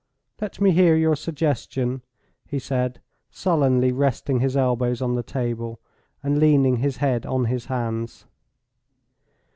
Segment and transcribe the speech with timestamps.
[0.41, 2.01] "Let me hear your suggestion,"
[2.47, 5.79] he said, sullenly resting his elbows on the table,
[6.23, 8.25] and leaning his head on his hands.